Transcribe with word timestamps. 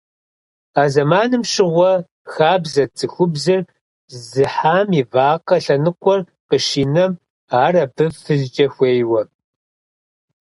А 0.81 0.83
зэманым 0.93 1.43
щыгъуэ 1.51 1.91
хабзэт 2.31 2.91
цӀыхубзыр 2.97 3.61
зыхьам 4.29 4.89
и 5.01 5.03
вакъэ 5.11 5.57
лъэныкъуэр 5.63 6.21
къыщинэм 6.49 7.11
ар 7.63 7.73
абы 7.83 8.05
фызкӀэ 8.21 8.67
хуейуэ. 8.73 9.21